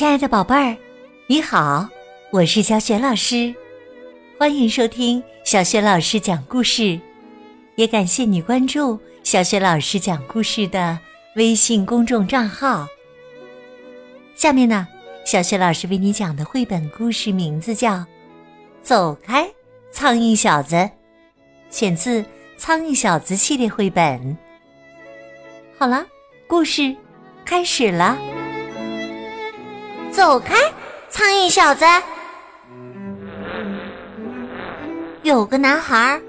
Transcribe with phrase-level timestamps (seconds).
[0.00, 0.74] 亲爱的宝贝儿，
[1.26, 1.86] 你好，
[2.30, 3.54] 我是小雪老师，
[4.38, 6.98] 欢迎收听小雪老师讲故事，
[7.74, 10.98] 也感谢你关注小雪老师讲故事的
[11.36, 12.88] 微信公众账号。
[14.34, 14.88] 下面呢，
[15.26, 17.96] 小雪老师为你讲的绘本故事名字叫
[18.82, 19.46] 《走开，
[19.92, 20.76] 苍蝇小子》，
[21.68, 22.22] 选自
[22.56, 24.38] 《苍蝇小子》系列绘本。
[25.76, 26.06] 好了，
[26.46, 26.96] 故事
[27.44, 28.18] 开始了。
[30.20, 30.54] 走开，
[31.08, 31.82] 苍蝇小子！
[35.22, 36.20] 有个男孩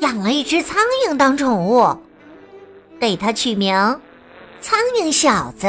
[0.00, 0.76] 养了一只苍
[1.08, 1.96] 蝇当宠物，
[3.00, 3.74] 给它取名
[4.60, 5.66] “苍蝇小子”。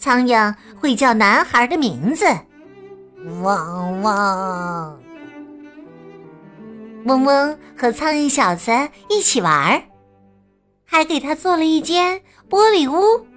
[0.00, 2.24] 苍蝇会叫男孩的名字，
[3.42, 4.98] 汪汪！
[7.04, 8.72] 嗡嗡和苍蝇小子
[9.10, 9.82] 一起玩，
[10.86, 13.27] 还给他做了一间玻璃屋。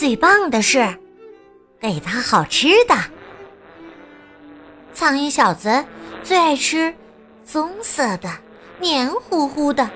[0.00, 0.96] 最棒的是，
[1.78, 2.94] 给他好吃的。
[4.94, 5.84] 苍蝇小子
[6.24, 6.94] 最爱吃
[7.44, 8.30] 棕色的、
[8.78, 9.90] 黏糊糊的、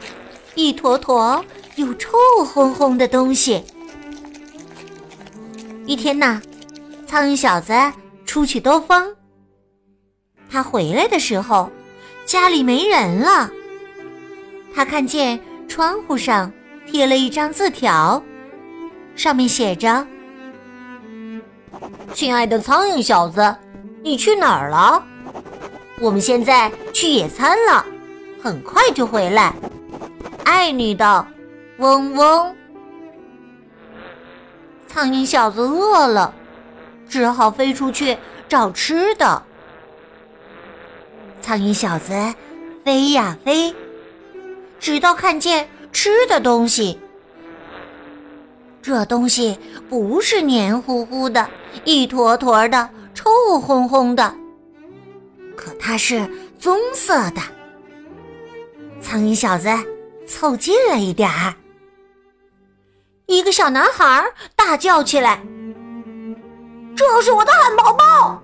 [0.56, 1.42] 一坨坨
[1.76, 3.64] 又臭烘烘的东西。
[5.86, 6.42] 一天呐，
[7.06, 7.72] 苍蝇小子
[8.26, 9.16] 出去兜风。
[10.50, 11.70] 他回来的时候，
[12.26, 13.50] 家里没人了。
[14.74, 16.52] 他看见窗户上
[16.86, 18.22] 贴了一张字条。
[19.16, 20.06] 上面写着
[22.12, 23.56] ：“亲爱的苍蝇小子，
[24.02, 25.02] 你去哪儿了？
[26.00, 27.84] 我们现在去野餐了，
[28.42, 29.54] 很快就回来。
[30.44, 31.26] 爱你的，
[31.78, 32.54] 嗡嗡。”
[34.86, 36.34] 苍蝇小子饿了，
[37.08, 39.42] 只好飞出去找吃的。
[41.40, 42.12] 苍蝇小子
[42.84, 43.74] 飞呀飞，
[44.78, 46.98] 直到看见吃的东西。
[48.84, 51.48] 这东西不是黏糊糊的、
[51.86, 54.34] 一坨坨的、臭烘烘的，
[55.56, 56.28] 可它是
[56.58, 57.40] 棕色的。
[59.00, 59.70] 苍蝇小子
[60.28, 61.54] 凑近了一点儿，
[63.24, 64.22] 一个小男孩
[64.54, 65.42] 大叫起来
[66.94, 68.38] ：“这是我的汉堡包！”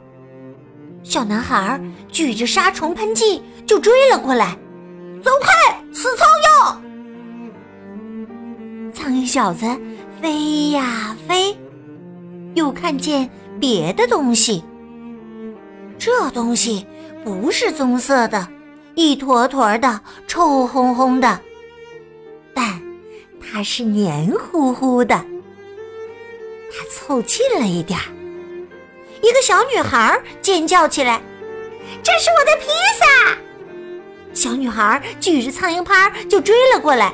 [1.04, 1.78] 小男孩
[2.10, 4.56] 举着杀虫喷剂就追了过来
[5.22, 6.76] ，“走开，死苍蝇！”
[8.96, 9.66] 苍蝇小子。
[10.20, 11.56] 飞呀飞，
[12.54, 14.62] 又看见别的东西。
[15.98, 16.86] 这东西
[17.24, 18.46] 不是棕色的，
[18.94, 21.40] 一坨坨的，臭烘烘的，
[22.54, 22.80] 但
[23.40, 25.14] 它是黏糊糊的。
[26.72, 28.06] 他凑近了一点儿，
[29.22, 31.20] 一个小女孩尖叫起来
[32.02, 32.66] ：“这是我的披
[32.98, 33.36] 萨！”
[34.32, 37.12] 小女孩举着苍蝇拍就追了过来：“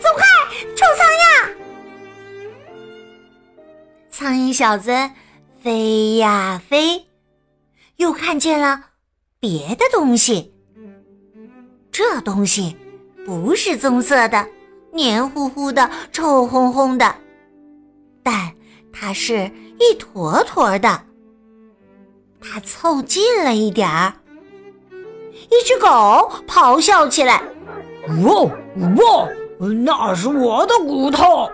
[0.00, 0.24] 走开，
[0.74, 1.50] 臭苍蝇！”
[4.20, 4.92] 苍蝇小子
[5.62, 7.06] 飞呀飞，
[7.96, 8.78] 又看见了
[9.38, 10.52] 别的东西。
[11.90, 12.76] 这东西
[13.24, 14.46] 不是棕色的、
[14.92, 17.14] 黏糊糊的、臭烘烘的，
[18.22, 18.52] 但
[18.92, 21.02] 它是一坨坨的。
[22.42, 24.12] 他凑近了一点儿，
[24.90, 27.42] 一只狗咆哮起来
[28.22, 28.50] ：“喔
[28.98, 29.28] 喔，
[29.82, 31.50] 那是我的骨头！”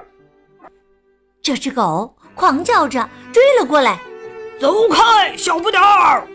[1.41, 2.12] 这只狗。
[2.36, 3.98] 狂叫着追了过来，
[4.60, 6.28] 走开，小不点儿！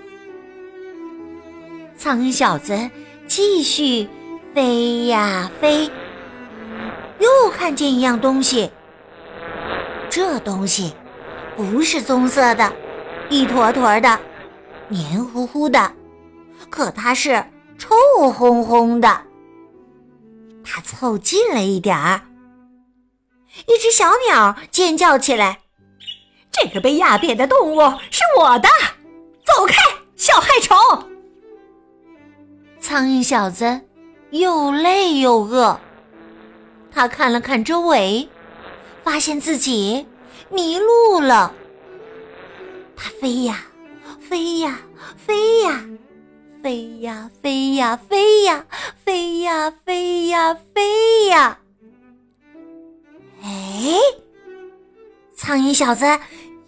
[1.95, 2.89] 苍蝇小子
[3.28, 4.09] 继续
[4.53, 5.89] 飞呀飞，
[7.19, 8.72] 又看见一样东西。
[10.09, 10.94] 这东西
[11.56, 12.73] 不是棕色的，
[13.29, 14.19] 一坨坨的，
[14.88, 15.94] 黏糊糊的，
[16.72, 17.45] 可它是
[17.78, 17.95] 臭
[18.31, 19.22] 烘烘的。
[20.63, 22.22] 他凑近了一点儿，
[23.68, 25.59] 一只小鸟尖叫起来。
[26.62, 27.80] 这个被压扁的动物
[28.12, 28.70] 是我的，
[29.44, 29.76] 走开，
[30.16, 30.78] 小害虫！
[32.80, 33.82] 苍蝇小子
[34.30, 35.80] 又累又饿，
[36.92, 38.30] 他看了看周围，
[39.04, 40.06] 发现自己
[40.52, 41.52] 迷路了。
[42.96, 43.66] 他飞呀
[44.19, 44.80] 飞呀
[45.18, 45.84] 飞呀
[46.62, 48.68] 飞呀飞呀飞呀
[49.04, 51.60] 飞呀飞呀飞呀！
[53.42, 53.50] 哎，
[55.36, 56.06] 苍蝇小子。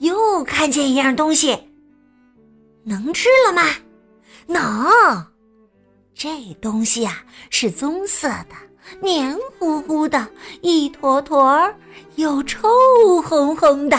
[0.03, 1.57] 又看见一样东西，
[2.83, 3.63] 能吃了吗？
[4.47, 5.25] 能。
[6.13, 8.55] 这东西啊是棕色的，
[8.99, 10.27] 黏糊糊的，
[10.61, 11.73] 一坨坨
[12.15, 12.67] 又臭
[13.21, 13.97] 烘烘的。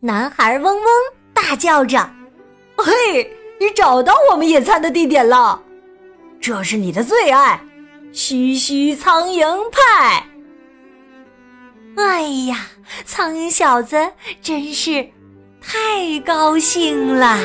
[0.00, 0.86] 男孩嗡嗡
[1.32, 2.10] 大叫着
[2.76, 2.92] ：“嘿，
[3.60, 5.62] 你找到我们野餐的地点了！
[6.40, 7.64] 这是你的最爱，
[8.12, 10.26] 嘘嘘苍蝇派。”
[12.08, 12.66] 哎呀，
[13.04, 13.96] 苍蝇小子
[14.42, 15.10] 真是
[15.60, 17.38] 太高兴了！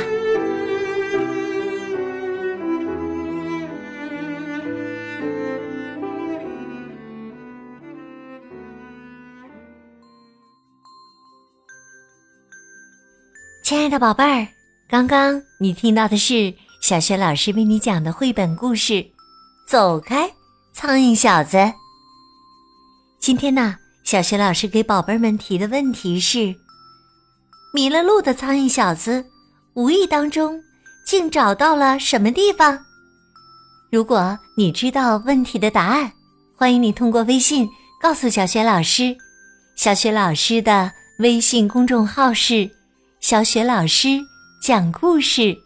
[13.64, 14.48] 亲爱的宝贝儿，
[14.88, 18.94] 刚刚你听到的是小学老师为你讲的绘本故事
[19.68, 20.32] 《走开，
[20.74, 21.58] 苍蝇小子》。
[23.20, 23.76] 今天呢，
[24.06, 26.56] 小雪老师给宝贝们提的问题是：
[27.74, 29.26] 迷了路的苍蝇小子
[29.74, 30.62] 无意当中
[31.08, 32.80] 竟找到了什么地方？
[33.92, 36.12] 如果你知道问题的答案，
[36.56, 37.68] 欢迎你通过微信
[38.00, 39.18] 告诉小雪老师。
[39.76, 42.70] 小雪老师的微信公众号是。
[43.20, 44.20] 小雪老师
[44.62, 45.58] 讲故事，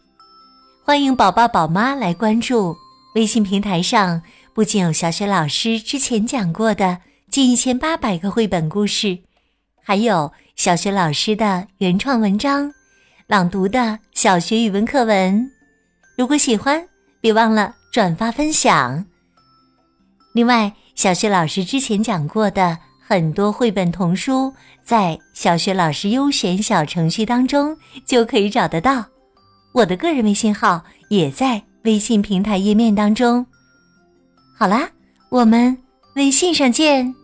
[0.85, 2.73] 欢迎宝宝宝妈来关注。
[3.15, 4.21] 微信平台上
[4.53, 6.99] 不仅有小雪老师之前讲过的
[7.39, 9.17] 近一千八百个绘本故事，
[9.81, 12.69] 还有小学老师的原创文章、
[13.27, 15.49] 朗读的小学语文课文。
[16.17, 16.85] 如果喜欢，
[17.21, 19.05] 别忘了转发分享。
[20.33, 22.77] 另外，小学老师之前讲过的。
[22.99, 24.53] 很多绘本童书
[24.83, 27.75] 在小学老师优选小程序当中
[28.05, 29.05] 就可以找得到，
[29.71, 33.45] 我的个人微信号也在微信平台页面当中。
[34.57, 34.89] 好啦，
[35.29, 35.77] 我们
[36.15, 37.15] 微信上见。